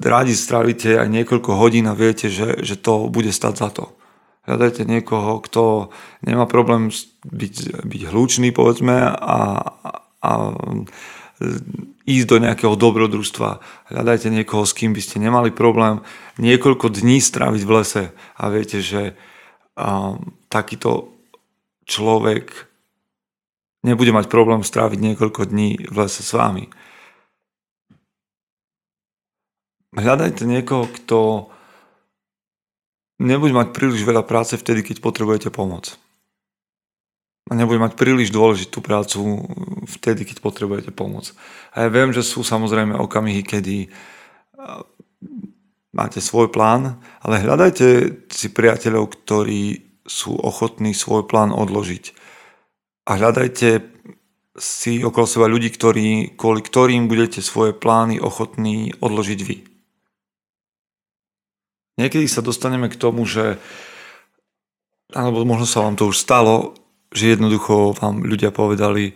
rádi 0.00 0.32
strávite 0.32 0.96
aj 0.96 1.10
niekoľko 1.10 1.50
hodín 1.58 1.90
a 1.90 1.98
viete, 1.98 2.30
že, 2.30 2.62
že 2.62 2.78
to 2.78 3.10
bude 3.10 3.28
stať 3.34 3.54
za 3.58 3.68
to. 3.74 3.84
Hľadajte 4.48 4.88
niekoho, 4.88 5.42
kto 5.44 5.92
nemá 6.24 6.48
problém 6.48 6.88
byť, 7.28 7.84
byť 7.84 8.02
hlučný, 8.08 8.48
povedzme, 8.56 8.96
a, 9.12 9.38
a 10.24 10.30
ísť 12.08 12.26
do 12.26 12.36
nejakého 12.40 12.74
dobrodružstva. 12.74 13.60
Hľadajte 13.92 14.32
niekoho, 14.32 14.64
s 14.64 14.72
kým 14.72 14.96
by 14.96 15.02
ste 15.04 15.20
nemali 15.20 15.52
problém 15.52 16.00
niekoľko 16.40 16.88
dní 16.88 17.20
stráviť 17.20 17.62
v 17.66 17.74
lese 17.76 18.04
a 18.40 18.42
viete, 18.48 18.80
že 18.80 19.12
a, 19.76 20.16
takýto 20.48 21.19
človek 21.90 22.70
nebude 23.82 24.14
mať 24.14 24.30
problém 24.30 24.62
stráviť 24.62 24.98
niekoľko 25.02 25.50
dní 25.50 25.90
v 25.90 25.96
lese 25.98 26.22
s 26.22 26.30
vami. 26.30 26.70
Hľadajte 29.90 30.46
niekoho, 30.46 30.86
kto 30.86 31.50
nebude 33.18 33.50
mať 33.50 33.74
príliš 33.74 34.06
veľa 34.06 34.22
práce 34.22 34.54
vtedy, 34.54 34.86
keď 34.86 35.02
potrebujete 35.02 35.50
pomoc. 35.50 35.98
A 37.50 37.58
nebude 37.58 37.82
mať 37.82 37.98
príliš 37.98 38.30
dôležitú 38.30 38.78
prácu 38.78 39.42
vtedy, 39.90 40.22
keď 40.22 40.38
potrebujete 40.38 40.94
pomoc. 40.94 41.34
A 41.74 41.82
ja 41.82 41.88
viem, 41.90 42.14
že 42.14 42.22
sú 42.22 42.46
samozrejme 42.46 42.94
okamihy, 42.94 43.42
kedy 43.42 43.90
máte 45.90 46.22
svoj 46.22 46.54
plán, 46.54 47.02
ale 47.18 47.42
hľadajte 47.42 47.86
si 48.30 48.54
priateľov, 48.54 49.10
ktorí 49.10 49.89
sú 50.06 50.36
ochotní 50.36 50.96
svoj 50.96 51.26
plán 51.28 51.52
odložiť. 51.52 52.16
A 53.08 53.16
hľadajte 53.18 53.84
si 54.58 55.00
okolo 55.00 55.26
seba 55.26 55.46
ľudí, 55.48 55.72
ktorí, 55.72 56.36
kvôli 56.36 56.60
ktorým 56.60 57.08
budete 57.08 57.40
svoje 57.40 57.72
plány 57.72 58.20
ochotní 58.20 58.92
odložiť 58.98 59.40
vy. 59.40 59.56
Niekedy 62.00 62.26
sa 62.28 62.40
dostaneme 62.40 62.88
k 62.88 62.96
tomu, 62.96 63.28
že 63.28 63.60
alebo 65.10 65.42
možno 65.42 65.66
sa 65.66 65.82
vám 65.82 65.98
to 65.98 66.10
už 66.10 66.16
stalo, 66.22 66.74
že 67.10 67.34
jednoducho 67.34 67.98
vám 67.98 68.22
ľudia 68.22 68.54
povedali, 68.54 69.14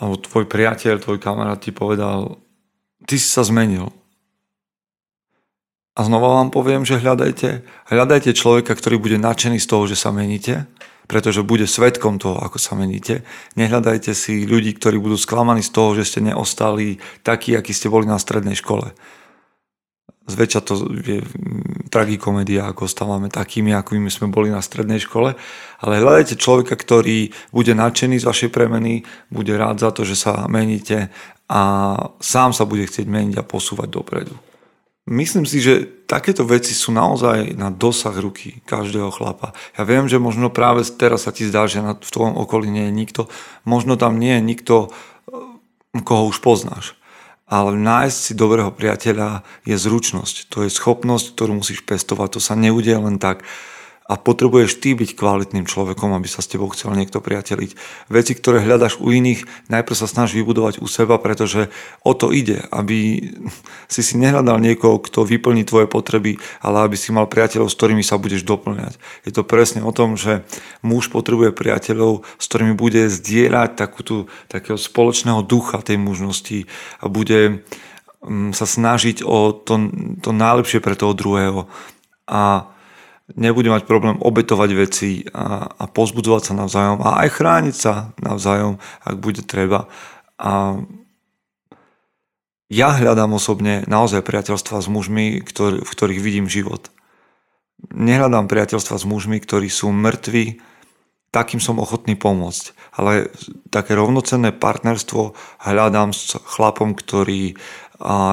alebo 0.00 0.16
tvoj 0.16 0.48
priateľ, 0.48 0.96
tvoj 0.96 1.20
kamarát 1.20 1.60
ti 1.60 1.76
povedal, 1.76 2.40
ty 3.04 3.20
si 3.20 3.28
sa 3.28 3.44
zmenil. 3.44 3.92
A 5.98 6.06
znova 6.06 6.38
vám 6.38 6.54
poviem, 6.54 6.86
že 6.86 7.02
hľadajte, 7.02 7.66
hľadajte 7.90 8.30
človeka, 8.32 8.78
ktorý 8.78 9.02
bude 9.02 9.18
nadšený 9.18 9.58
z 9.58 9.66
toho, 9.66 9.84
že 9.90 9.98
sa 9.98 10.14
meníte, 10.14 10.70
pretože 11.10 11.42
bude 11.42 11.66
svetkom 11.66 12.22
toho, 12.22 12.38
ako 12.38 12.62
sa 12.62 12.78
meníte. 12.78 13.26
Nehľadajte 13.58 14.14
si 14.14 14.46
ľudí, 14.46 14.78
ktorí 14.78 15.02
budú 15.02 15.18
sklamaní 15.18 15.66
z 15.66 15.74
toho, 15.74 15.98
že 15.98 16.06
ste 16.06 16.22
neostali 16.22 17.02
takí, 17.26 17.58
akí 17.58 17.74
ste 17.74 17.90
boli 17.90 18.06
na 18.06 18.22
strednej 18.22 18.54
škole. 18.54 18.94
Zväčša 20.30 20.60
to 20.62 20.78
je 21.02 21.26
tragikomédia, 21.90 22.70
ako 22.70 22.86
stávame 22.86 23.26
takými, 23.26 23.74
akými 23.74 24.06
sme 24.14 24.30
boli 24.30 24.46
na 24.46 24.62
strednej 24.62 25.02
škole. 25.02 25.34
Ale 25.82 25.98
hľadajte 25.98 26.38
človeka, 26.38 26.78
ktorý 26.78 27.34
bude 27.50 27.74
nadšený 27.74 28.22
z 28.22 28.28
vašej 28.30 28.50
premeny, 28.54 29.02
bude 29.26 29.50
rád 29.58 29.82
za 29.82 29.90
to, 29.90 30.06
že 30.06 30.14
sa 30.14 30.46
meníte 30.46 31.10
a 31.50 31.60
sám 32.22 32.54
sa 32.54 32.62
bude 32.62 32.86
chcieť 32.86 33.10
meniť 33.10 33.42
a 33.42 33.48
posúvať 33.48 33.90
dopredu. 33.90 34.38
Myslím 35.10 35.42
si, 35.42 35.58
že 35.58 35.90
takéto 36.06 36.46
veci 36.46 36.70
sú 36.70 36.94
naozaj 36.94 37.58
na 37.58 37.74
dosah 37.74 38.14
ruky 38.14 38.62
každého 38.62 39.10
chlapa. 39.10 39.58
Ja 39.74 39.82
viem, 39.82 40.06
že 40.06 40.22
možno 40.22 40.54
práve 40.54 40.86
teraz 40.86 41.26
sa 41.26 41.34
ti 41.34 41.50
zdá, 41.50 41.66
že 41.66 41.82
v 41.82 41.98
tvojom 41.98 42.38
okolí 42.38 42.70
nie 42.70 42.86
je 42.86 42.94
nikto. 42.94 43.22
Možno 43.66 43.98
tam 43.98 44.22
nie 44.22 44.38
je 44.38 44.42
nikto, 44.46 44.74
koho 46.06 46.30
už 46.30 46.38
poznáš. 46.38 46.94
Ale 47.50 47.74
nájsť 47.74 48.18
si 48.22 48.32
dobrého 48.38 48.70
priateľa 48.70 49.42
je 49.66 49.74
zručnosť. 49.74 50.46
To 50.54 50.62
je 50.62 50.70
schopnosť, 50.70 51.34
ktorú 51.34 51.58
musíš 51.58 51.82
pestovať. 51.82 52.38
To 52.38 52.40
sa 52.40 52.54
neudeje 52.54 52.94
len 52.94 53.18
tak 53.18 53.42
a 54.10 54.18
potrebuješ 54.18 54.82
ty 54.82 54.98
byť 54.98 55.14
kvalitným 55.14 55.70
človekom, 55.70 56.10
aby 56.18 56.26
sa 56.26 56.42
s 56.42 56.50
tebou 56.50 56.66
chcel 56.74 56.98
niekto 56.98 57.22
priateliť. 57.22 57.78
Veci, 58.10 58.34
ktoré 58.34 58.58
hľadaš 58.58 58.98
u 58.98 59.14
iných, 59.14 59.70
najprv 59.70 59.94
sa 59.94 60.10
snaž 60.10 60.34
vybudovať 60.34 60.82
u 60.82 60.90
seba, 60.90 61.14
pretože 61.22 61.70
o 62.02 62.10
to 62.10 62.34
ide, 62.34 62.66
aby 62.74 63.30
si 63.94 64.02
si 64.02 64.18
nehľadal 64.18 64.58
niekoho, 64.58 64.98
kto 64.98 65.22
vyplní 65.22 65.62
tvoje 65.62 65.86
potreby, 65.86 66.42
ale 66.58 66.90
aby 66.90 66.98
si 66.98 67.14
mal 67.14 67.30
priateľov, 67.30 67.70
s 67.70 67.78
ktorými 67.78 68.02
sa 68.02 68.18
budeš 68.18 68.42
doplňať. 68.42 68.98
Je 69.22 69.30
to 69.30 69.46
presne 69.46 69.86
o 69.86 69.94
tom, 69.94 70.18
že 70.18 70.42
muž 70.82 71.06
potrebuje 71.14 71.54
priateľov, 71.54 72.26
s 72.34 72.44
ktorými 72.50 72.74
bude 72.74 73.06
zdieľať 73.06 73.78
takú 73.78 74.26
takého 74.50 74.74
spoločného 74.74 75.46
ducha 75.46 75.78
tej 75.86 76.02
mužnosti 76.02 76.66
a 76.98 77.06
bude 77.06 77.62
mm, 78.26 78.58
sa 78.58 78.66
snažiť 78.66 79.22
o 79.22 79.54
to, 79.54 79.78
to 80.18 80.34
najlepšie 80.34 80.82
pre 80.82 80.98
toho 80.98 81.14
druhého. 81.14 81.70
A 82.26 82.74
nebude 83.36 83.70
mať 83.70 83.86
problém 83.86 84.18
obetovať 84.18 84.70
veci 84.74 85.10
a, 85.30 85.66
a 85.70 85.84
pozbudzovať 85.86 86.42
sa 86.50 86.52
navzájom 86.54 86.98
a 87.02 87.22
aj 87.26 87.28
chrániť 87.36 87.76
sa 87.76 87.92
navzájom, 88.18 88.82
ak 89.06 89.16
bude 89.18 89.42
treba. 89.46 89.86
A 90.40 90.80
ja 92.70 92.88
hľadám 92.94 93.34
osobne 93.34 93.82
naozaj 93.90 94.22
priateľstva 94.22 94.78
s 94.78 94.86
mužmi, 94.86 95.42
ktorý, 95.42 95.82
v 95.82 95.90
ktorých 95.90 96.20
vidím 96.22 96.46
život. 96.46 96.90
nehľadám 97.90 98.46
priateľstva 98.46 98.96
s 99.00 99.08
mužmi, 99.08 99.42
ktorí 99.42 99.66
sú 99.66 99.90
mŕtvi, 99.90 100.62
takým 101.34 101.58
som 101.58 101.82
ochotný 101.82 102.14
pomôcť. 102.14 102.94
Ale 102.94 103.30
také 103.70 103.94
rovnocenné 103.94 104.54
partnerstvo 104.54 105.34
hľadám 105.62 106.14
s 106.14 106.38
chlapom, 106.38 106.94
ktorý 106.94 107.54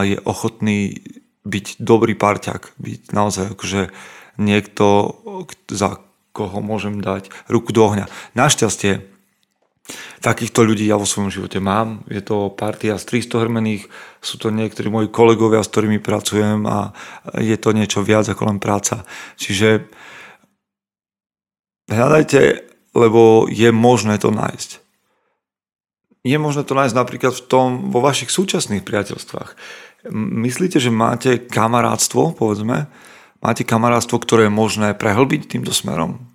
je 0.04 0.18
ochotný 0.24 1.02
byť 1.48 1.80
dobrý 1.80 2.14
parťak, 2.16 2.76
byť 2.76 3.02
naozaj 3.16 3.56
akože 3.56 3.82
niekto, 4.38 5.18
za 5.70 6.02
koho 6.32 6.62
môžem 6.62 7.02
dať 7.02 7.34
ruku 7.50 7.74
do 7.74 7.90
ohňa. 7.90 8.06
Našťastie 8.38 9.18
takýchto 10.20 10.68
ľudí 10.68 10.84
ja 10.86 11.00
vo 11.00 11.08
svojom 11.08 11.32
živote 11.32 11.58
mám. 11.64 12.04
Je 12.12 12.20
to 12.20 12.52
partia 12.54 13.00
z 13.00 13.24
300 13.24 13.44
hrmených, 13.48 13.84
sú 14.20 14.36
to 14.38 14.52
niektorí 14.52 14.92
moji 14.92 15.08
kolegovia, 15.08 15.64
s 15.64 15.72
ktorými 15.72 16.04
pracujem 16.04 16.68
a 16.68 16.92
je 17.40 17.58
to 17.58 17.72
niečo 17.72 18.04
viac 18.04 18.28
ako 18.28 18.52
len 18.52 18.60
práca. 18.60 19.08
Čiže 19.40 19.88
hľadajte, 21.88 22.68
lebo 22.94 23.48
je 23.48 23.70
možné 23.72 24.20
to 24.20 24.34
nájsť. 24.34 24.84
Je 26.28 26.36
možné 26.36 26.68
to 26.68 26.76
nájsť 26.76 26.96
napríklad 26.98 27.34
v 27.34 27.46
tom, 27.48 27.68
vo 27.88 28.04
vašich 28.04 28.28
súčasných 28.28 28.84
priateľstvách. 28.84 29.56
Myslíte, 30.12 30.84
že 30.84 30.92
máte 30.92 31.48
kamarátstvo, 31.48 32.36
povedzme, 32.36 32.92
Máte 33.38 33.62
kamarátstvo, 33.62 34.18
ktoré 34.18 34.50
je 34.50 34.54
možné 34.54 34.98
prehlbiť 34.98 35.58
týmto 35.58 35.70
smerom? 35.76 36.26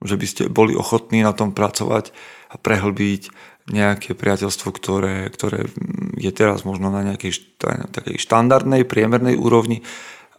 Že 0.00 0.16
by 0.16 0.26
ste 0.26 0.42
boli 0.48 0.72
ochotní 0.72 1.20
na 1.20 1.36
tom 1.36 1.52
pracovať 1.52 2.12
a 2.52 2.56
prehlbiť 2.56 3.32
nejaké 3.66 4.14
priateľstvo, 4.14 4.70
ktoré, 4.70 5.26
ktoré 5.28 5.66
je 6.14 6.30
teraz 6.30 6.62
možno 6.62 6.88
na 6.88 7.02
nejakej 7.02 7.58
takej 7.90 8.16
štandardnej, 8.22 8.86
priemernej 8.86 9.34
úrovni 9.34 9.82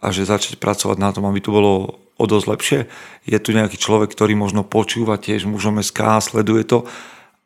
a 0.00 0.08
že 0.14 0.24
začať 0.24 0.56
pracovať 0.56 0.96
na 0.96 1.10
tom, 1.12 1.28
aby 1.28 1.42
to 1.42 1.52
bolo 1.52 1.72
o 2.18 2.24
dosť 2.26 2.46
lepšie. 2.48 2.80
Je 3.28 3.38
tu 3.38 3.52
nejaký 3.52 3.76
človek, 3.76 4.10
ktorý 4.10 4.34
možno 4.34 4.64
počúva 4.66 5.20
tiež 5.20 5.46
mužom 5.46 5.78
SK, 5.84 6.24
sleduje 6.24 6.64
to 6.66 6.88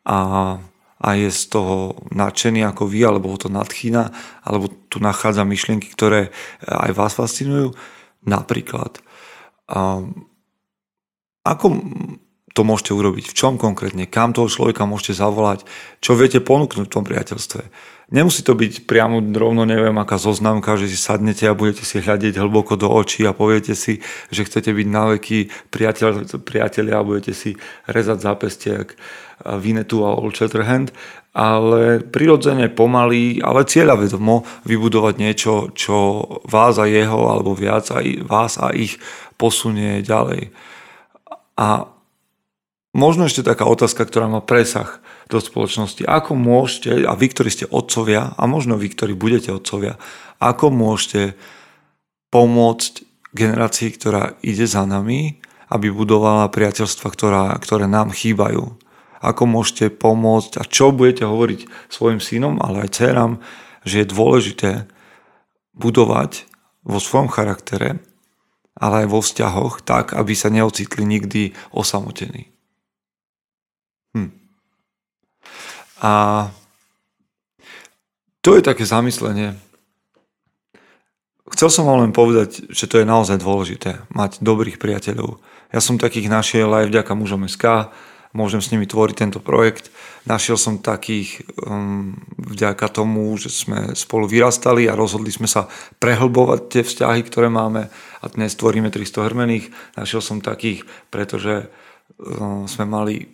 a, 0.07 0.19
a 0.97 1.09
je 1.19 1.29
z 1.29 1.43
toho 1.51 1.99
nadšený 2.09 2.63
ako 2.63 2.89
vy, 2.89 3.03
alebo 3.03 3.29
ho 3.29 3.37
to 3.37 3.51
nadchýna, 3.51 4.09
alebo 4.41 4.71
tu 4.89 5.03
nachádza 5.03 5.43
myšlienky, 5.43 5.91
ktoré 5.91 6.31
aj 6.65 6.91
vás 6.95 7.13
fascinujú. 7.13 7.75
Napríklad, 8.23 9.03
ako 11.43 11.65
to 12.53 12.61
môžete 12.61 12.93
urobiť, 12.93 13.25
v 13.29 13.37
čom 13.37 13.57
konkrétne, 13.57 14.05
kam 14.05 14.31
toho 14.31 14.45
človeka 14.45 14.85
môžete 14.85 15.17
zavolať, 15.17 15.65
čo 15.99 16.13
viete 16.13 16.37
ponúknuť 16.37 16.85
v 16.85 16.93
tom 16.93 17.03
priateľstve. 17.03 17.61
Nemusí 18.11 18.43
to 18.43 18.51
byť 18.57 18.83
priamo 18.83 19.23
rovno, 19.31 19.63
neviem, 19.63 19.95
aká 19.95 20.19
zoznamka, 20.19 20.75
že 20.75 20.91
si 20.91 20.99
sadnete 20.99 21.47
a 21.47 21.55
budete 21.55 21.87
si 21.87 22.03
hľadiť 22.03 22.35
hlboko 22.35 22.75
do 22.75 22.91
očí 22.91 23.23
a 23.23 23.31
poviete 23.31 23.77
si, 23.79 24.03
že 24.27 24.43
chcete 24.43 24.75
byť 24.75 24.87
na 24.91 25.15
veky 25.15 25.47
priateľ, 25.71 26.27
priateľia 26.43 26.99
a 26.99 27.07
budete 27.07 27.31
si 27.31 27.55
rezať 27.87 28.17
zápestie 28.19 28.71
jak 28.75 28.89
Vinetu 29.43 30.03
a 30.07 30.15
Old 30.15 30.35
Shatterhand, 30.35 30.91
ale 31.33 31.99
prirodzene 31.99 32.69
pomaly, 32.69 33.41
ale 33.41 33.65
cieľavedomo 33.65 34.63
vybudovať 34.69 35.13
niečo, 35.17 35.53
čo 35.73 36.21
vás 36.45 36.77
a 36.77 36.85
jeho, 36.85 37.27
alebo 37.27 37.57
viac 37.57 37.89
aj 37.89 38.05
vás 38.23 38.61
a 38.61 38.69
ich 38.71 39.01
posunie 39.35 40.05
ďalej. 40.05 40.53
A 41.57 41.89
možno 42.93 43.25
ešte 43.25 43.43
taká 43.43 43.65
otázka, 43.65 44.05
ktorá 44.05 44.29
má 44.29 44.39
presah 44.39 45.02
do 45.27 45.37
spoločnosti. 45.39 46.03
Ako 46.03 46.35
môžete, 46.35 47.03
a 47.07 47.13
vy, 47.15 47.27
ktorí 47.31 47.49
ste 47.51 47.65
otcovia, 47.69 48.35
a 48.35 48.43
možno 48.47 48.79
vy, 48.79 48.91
ktorí 48.91 49.13
budete 49.15 49.51
otcovia, 49.53 49.99
ako 50.39 50.71
môžete 50.71 51.37
pomôcť 52.33 52.93
generácii, 53.33 53.89
ktorá 53.95 54.35
ide 54.43 54.67
za 54.67 54.83
nami, 54.83 55.39
aby 55.73 55.89
budovala 55.89 56.53
priateľstva, 56.53 57.07
ktorá, 57.09 57.45
ktoré 57.57 57.89
nám 57.89 58.13
chýbajú 58.13 58.83
ako 59.23 59.43
môžete 59.47 59.87
pomôcť 59.95 60.59
a 60.59 60.67
čo 60.67 60.91
budete 60.91 61.23
hovoriť 61.23 61.87
svojim 61.87 62.19
synom, 62.19 62.59
ale 62.59 62.83
aj 62.85 62.99
dcerám, 62.99 63.33
že 63.87 64.03
je 64.03 64.11
dôležité 64.11 64.71
budovať 65.71 66.43
vo 66.83 66.99
svojom 66.99 67.31
charaktere, 67.31 68.03
ale 68.75 69.07
aj 69.07 69.07
vo 69.07 69.23
vzťahoch 69.23 69.79
tak, 69.87 70.11
aby 70.11 70.35
sa 70.35 70.51
neocitli 70.51 71.07
nikdy 71.07 71.55
osamotení. 71.71 72.52
A 76.03 76.51
to 78.43 78.59
je 78.59 78.61
také 78.61 78.83
zamyslenie. 78.83 79.55
Chcel 81.55 81.69
som 81.71 81.87
vám 81.87 82.03
len 82.03 82.11
povedať, 82.11 82.67
že 82.67 82.91
to 82.91 82.99
je 82.99 83.07
naozaj 83.07 83.39
dôležité, 83.39 84.03
mať 84.11 84.43
dobrých 84.43 84.83
priateľov. 84.83 85.39
Ja 85.71 85.79
som 85.79 85.95
takých 85.95 86.27
našiel 86.27 86.67
aj 86.67 86.91
vďaka 86.91 87.13
mužom 87.15 87.47
SK, 87.47 87.93
môžem 88.35 88.59
s 88.59 88.73
nimi 88.73 88.83
tvoriť 88.83 89.15
tento 89.15 89.39
projekt. 89.39 89.93
Našiel 90.25 90.57
som 90.57 90.81
takých 90.81 91.45
um, 91.63 92.17
vďaka 92.35 92.89
tomu, 92.89 93.31
že 93.37 93.53
sme 93.53 93.93
spolu 93.93 94.25
vyrastali 94.27 94.89
a 94.89 94.97
rozhodli 94.97 95.29
sme 95.29 95.47
sa 95.47 95.69
prehlbovať 96.01 96.59
tie 96.67 96.83
vzťahy, 96.83 97.21
ktoré 97.29 97.47
máme 97.47 97.87
a 97.93 98.25
dnes 98.27 98.57
tvoríme 98.57 98.89
300 98.89 99.27
hrmených. 99.29 99.65
Našiel 99.95 100.21
som 100.25 100.41
takých, 100.41 100.83
pretože 101.13 101.69
um, 102.17 102.65
sme 102.65 102.89
mali 102.89 103.29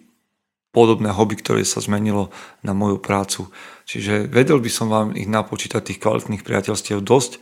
podobné 0.69 1.09
hobby, 1.09 1.39
ktoré 1.39 1.65
sa 1.65 1.81
zmenilo 1.81 2.29
na 2.61 2.77
moju 2.77 3.01
prácu. 3.01 3.49
Čiže 3.89 4.29
vedel 4.29 4.61
by 4.61 4.69
som 4.69 4.87
vám 4.87 5.17
ich 5.17 5.25
napočítať 5.25 5.81
tých 5.81 6.01
kvalitných 6.01 6.45
priateľstiev 6.45 7.01
dosť 7.01 7.41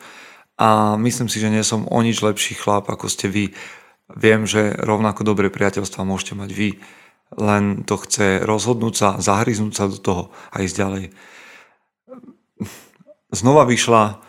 a 0.58 0.96
myslím 0.96 1.28
si, 1.28 1.44
že 1.44 1.52
nie 1.52 1.62
som 1.62 1.86
o 1.86 2.00
nič 2.00 2.24
lepší 2.24 2.56
chlap, 2.56 2.88
ako 2.88 3.12
ste 3.12 3.28
vy. 3.28 3.52
Viem, 4.16 4.48
že 4.48 4.72
rovnako 4.80 5.28
dobré 5.28 5.52
priateľstva 5.52 6.08
môžete 6.08 6.34
mať 6.40 6.50
vy 6.56 6.70
len 7.36 7.84
to 7.84 8.00
chce 8.00 8.48
rozhodnúť 8.48 8.94
sa, 8.96 9.10
zahryznúť 9.20 9.74
sa 9.76 9.86
do 9.92 10.00
toho 10.00 10.24
a 10.54 10.64
ísť 10.64 10.76
ďalej. 10.80 11.06
Znova 13.36 13.68
vyšla 13.68 14.24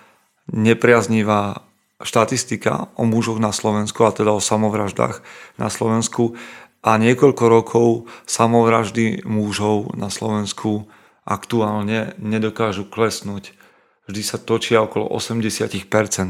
nepriaznivá 0.50 1.62
štatistika 2.02 2.90
o 2.98 3.06
mužoch 3.06 3.38
na 3.38 3.54
Slovensku, 3.54 4.02
a 4.02 4.14
teda 4.14 4.34
o 4.34 4.42
samovraždách 4.42 5.22
na 5.58 5.70
Slovensku 5.70 6.34
a 6.82 6.94
niekoľko 6.96 7.44
rokov 7.50 7.88
samovraždy 8.24 9.26
mužov 9.26 9.94
na 9.98 10.08
Slovensku 10.08 10.86
aktuálne 11.26 12.14
nedokážu 12.18 12.86
klesnúť 12.88 13.58
vždy 14.08 14.22
sa 14.24 14.40
točia 14.40 14.80
okolo 14.80 15.12
80%. 15.12 15.68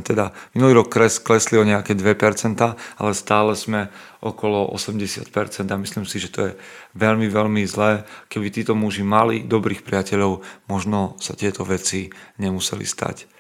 Teda 0.03 0.35
minulý 0.53 0.83
rok 0.83 0.91
kres, 0.91 1.23
klesli 1.23 1.57
o 1.57 1.65
nejaké 1.65 1.95
2%, 1.95 2.59
ale 2.99 3.13
stále 3.15 3.55
sme 3.55 3.89
okolo 4.19 4.75
80% 4.75 5.31
a 5.71 5.77
myslím 5.79 6.05
si, 6.05 6.19
že 6.19 6.35
to 6.35 6.41
je 6.51 6.53
veľmi, 6.99 7.31
veľmi 7.31 7.63
zlé. 7.65 8.03
Keby 8.27 8.51
títo 8.51 8.75
muži 8.75 9.07
mali 9.07 9.47
dobrých 9.47 9.87
priateľov, 9.87 10.43
možno 10.67 11.15
sa 11.23 11.39
tieto 11.39 11.63
veci 11.63 12.11
nemuseli 12.43 12.83
stať. 12.83 13.31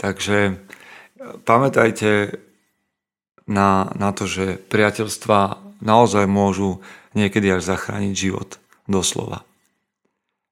Takže 0.00 0.38
e, 0.48 0.52
pamätajte 1.44 2.40
na, 3.44 3.92
na 3.92 4.10
to, 4.16 4.24
že 4.24 4.56
priateľstva 4.72 5.60
naozaj 5.82 6.28
môžu 6.28 6.82
niekedy 7.14 7.50
až 7.50 7.74
zachrániť 7.74 8.14
život. 8.14 8.58
Doslova. 8.84 9.46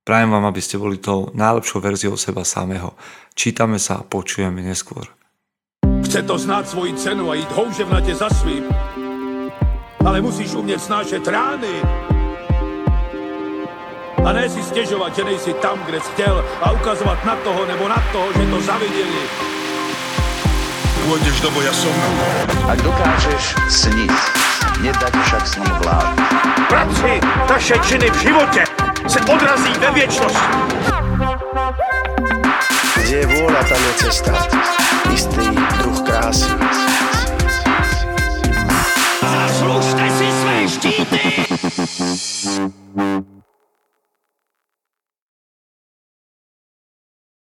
Prajem 0.02 0.34
vám, 0.34 0.50
aby 0.50 0.58
ste 0.58 0.82
boli 0.82 0.98
tou 0.98 1.30
najlepšou 1.30 1.78
verziou 1.78 2.18
seba 2.18 2.42
samého. 2.42 2.98
Čítame 3.38 3.78
sa 3.78 4.02
a 4.02 4.06
počujeme 4.06 4.58
neskôr. 4.58 5.06
Chce 6.02 6.26
to 6.26 6.34
znáť 6.34 6.74
svoji 6.74 6.92
cenu 6.98 7.30
a 7.30 7.38
ísť 7.38 7.52
houževnate 7.54 8.12
za 8.16 8.26
svým. 8.32 8.66
Ale 10.02 10.18
musíš 10.18 10.58
umieť 10.58 10.90
snášať 10.90 11.22
rány. 11.30 11.74
A 14.22 14.28
ne 14.34 14.46
si 14.50 14.58
stiežovať, 14.58 15.18
že 15.18 15.22
nejsi 15.22 15.52
tam, 15.62 15.78
kde 15.86 16.02
si 16.02 16.10
chcel 16.18 16.34
a 16.62 16.74
ukazovať 16.74 17.18
na 17.22 17.34
toho 17.46 17.62
nebo 17.66 17.84
na 17.86 17.98
toho, 18.10 18.26
že 18.34 18.44
to 18.50 18.58
zavideli. 18.58 19.22
Pôjdeš 21.06 21.36
do 21.42 21.50
boja 21.54 21.74
som. 21.74 21.94
Ak 22.70 22.78
dokážeš 22.82 23.58
sniť, 23.70 24.14
nedať 24.82 25.14
však 25.14 25.44
som 25.46 25.64
vlád. 25.80 26.06
Práci 26.66 27.22
naše 27.46 27.78
činy 27.86 28.10
v 28.10 28.18
živote 28.18 28.62
se 29.06 29.20
odrazí 29.20 29.72
ve 29.78 29.90
viečnosti. 29.94 30.48
Kde 32.98 33.16
je 33.16 33.26
vôľa, 33.26 33.62
tam 33.70 33.80
je 33.80 33.92
cesta. 34.02 34.32
Istý 35.12 35.46
druh 35.78 35.98
krásy. 36.02 36.50
Zaslužte 39.22 40.04
si 40.10 40.26
své 40.32 40.56
štíty! 40.68 41.20